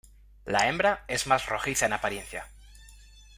La 0.45 0.67
hembra 0.67 1.05
es 1.07 1.27
más 1.27 1.45
rojiza 1.45 1.85
en 1.85 1.93
apariencia. 1.93 2.47